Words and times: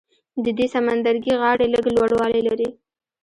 د 0.43 0.45
دې 0.57 0.65
سمندرګي 0.73 1.33
غاړې 1.41 1.65
لږ 1.73 1.85
لوړوالی 1.95 2.41
لري. 2.47 2.69